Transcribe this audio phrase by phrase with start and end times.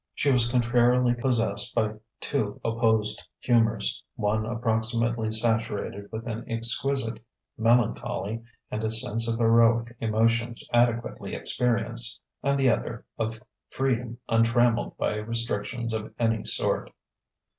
[0.15, 7.19] She was contrarily possessed by two opposed humours: one approximately saturated with an exquisite
[7.55, 8.41] melancholy
[8.71, 15.17] and a sense of heroic emotions adequately experienced; and the other, of freedom untrammelled by
[15.17, 16.89] restrictions of any sort.